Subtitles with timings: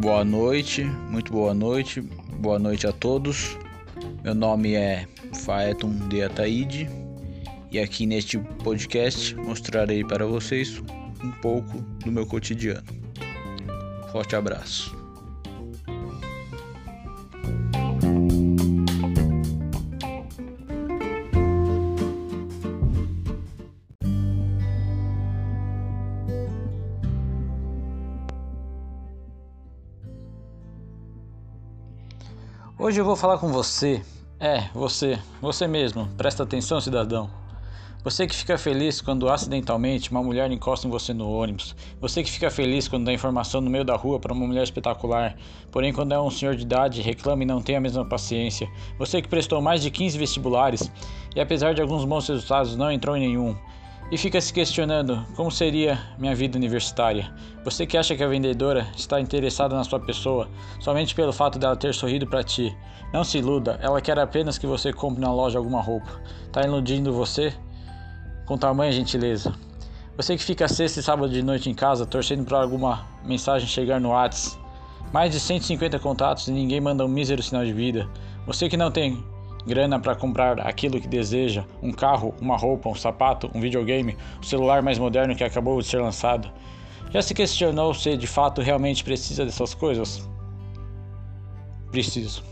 [0.00, 3.58] Boa noite, muito boa noite, boa noite a todos.
[4.24, 5.06] Meu nome é
[5.44, 6.88] Faeton de Ataíde
[7.70, 10.82] e aqui neste podcast mostrarei para vocês
[11.22, 12.86] um pouco do meu cotidiano.
[14.10, 14.99] Forte abraço.
[32.82, 34.00] Hoje eu vou falar com você.
[34.40, 36.08] É, você, você mesmo.
[36.16, 37.28] Presta atenção, cidadão.
[38.02, 41.76] Você que fica feliz quando acidentalmente uma mulher encosta em você no ônibus.
[42.00, 45.36] Você que fica feliz quando dá informação no meio da rua para uma mulher espetacular.
[45.70, 48.66] Porém, quando é um senhor de idade, reclama e não tem a mesma paciência.
[48.98, 50.90] Você que prestou mais de 15 vestibulares
[51.36, 53.54] e, apesar de alguns bons resultados, não entrou em nenhum
[54.10, 57.32] e fica se questionando como seria minha vida universitária.
[57.64, 60.48] Você que acha que a vendedora está interessada na sua pessoa
[60.80, 62.76] somente pelo fato dela ter sorrido para ti.
[63.12, 66.20] Não se iluda, ela quer apenas que você compre na loja alguma roupa.
[66.46, 67.54] Está iludindo você
[68.46, 69.54] com tamanha gentileza.
[70.16, 74.00] Você que fica sexta e sábado de noite em casa torcendo para alguma mensagem chegar
[74.00, 74.58] no Whats.
[75.12, 78.08] Mais de 150 contatos e ninguém manda um mísero sinal de vida.
[78.46, 79.24] Você que não tem
[79.66, 84.40] grana para comprar aquilo que deseja, um carro, uma roupa, um sapato, um videogame, o
[84.40, 86.50] um celular mais moderno que acabou de ser lançado.
[87.10, 90.28] Já se questionou se de fato realmente precisa dessas coisas?
[91.90, 92.42] Preciso.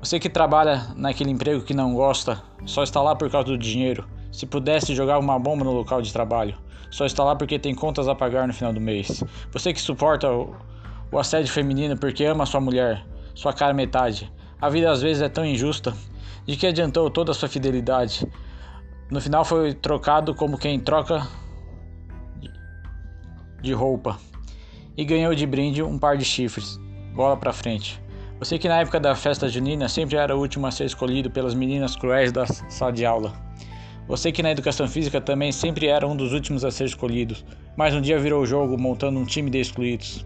[0.00, 4.06] Você que trabalha naquele emprego que não gosta, só está lá por causa do dinheiro.
[4.32, 6.56] Se pudesse jogar uma bomba no local de trabalho,
[6.90, 9.22] só está lá porque tem contas a pagar no final do mês.
[9.52, 10.54] Você que suporta o,
[11.10, 15.28] o assédio feminino porque ama sua mulher, sua cara metade, a vida às vezes é
[15.28, 15.94] tão injusta.
[16.46, 18.26] De que adiantou toda a sua fidelidade?
[19.10, 21.26] No final foi trocado como quem troca
[23.60, 24.18] de roupa
[24.96, 26.78] e ganhou de brinde um par de chifres.
[27.14, 28.00] Bola pra frente.
[28.38, 31.54] Você que na época da festa junina sempre era o último a ser escolhido pelas
[31.54, 33.32] meninas cruéis da sala de aula.
[34.06, 37.44] Você que na educação física também sempre era um dos últimos a ser escolhidos,
[37.76, 40.24] mas um dia virou o jogo montando um time de excluídos.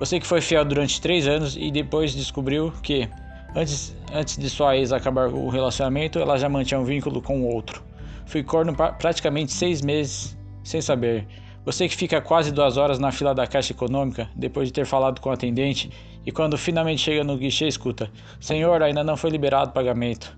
[0.00, 3.08] Você que foi fiel durante três anos e depois descobriu que
[3.54, 7.46] Antes, antes de sua ex acabar o relacionamento, ela já mantinha um vínculo com o
[7.46, 7.82] outro.
[8.26, 11.26] Fui corno pra, praticamente seis meses sem saber.
[11.64, 15.20] Você que fica quase duas horas na fila da Caixa Econômica depois de ter falado
[15.20, 15.90] com o atendente
[16.24, 18.10] e quando finalmente chega no guichê escuta:
[18.40, 20.36] Senhor, ainda não foi liberado o pagamento.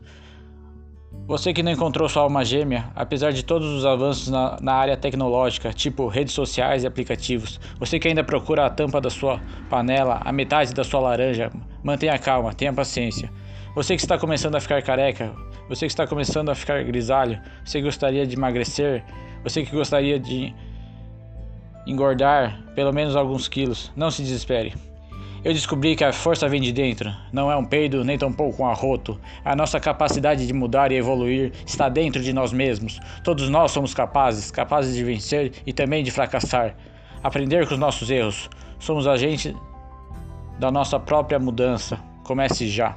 [1.27, 4.97] Você que não encontrou sua alma gêmea, apesar de todos os avanços na, na, área
[4.97, 7.60] tecnológica, tipo redes sociais e aplicativos.
[7.78, 11.50] Você que ainda procura a tampa da sua panela, a metade da sua laranja.
[11.83, 13.31] Mantenha calma, tenha paciência.
[13.75, 15.33] Você que está começando a ficar careca,
[15.69, 19.05] você que está começando a ficar grisalho, você que gostaria de emagrecer,
[19.43, 20.55] você que gostaria de
[21.87, 24.75] engordar pelo menos alguns quilos, não se desespere.
[25.43, 28.67] Eu descobri que a força vem de dentro, não é um peido nem tampouco um
[28.67, 29.19] arroto.
[29.43, 33.01] A nossa capacidade de mudar e evoluir está dentro de nós mesmos.
[33.25, 36.75] Todos nós somos capazes, capazes de vencer e também de fracassar.
[37.23, 38.51] Aprender com os nossos erros.
[38.79, 39.55] Somos agentes
[40.60, 41.97] da nossa própria mudança.
[42.22, 42.94] Comece já.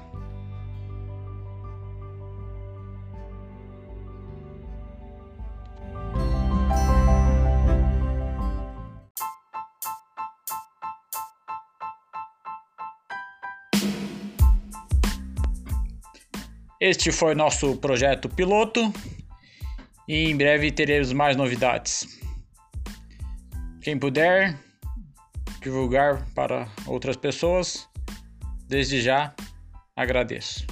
[16.82, 18.94] Este foi nosso projeto piloto
[20.06, 22.20] e em breve teremos mais novidades.
[23.82, 24.60] Quem puder
[25.64, 27.90] divulgar para outras pessoas,
[28.68, 29.34] desde já
[29.96, 30.66] agradeço.